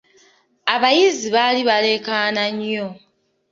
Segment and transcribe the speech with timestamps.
[0.73, 2.87] Abayizi baali balekaana nnyo.